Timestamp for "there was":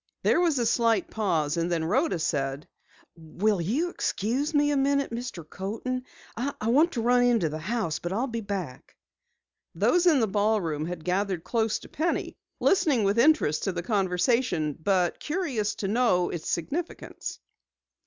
0.23-0.57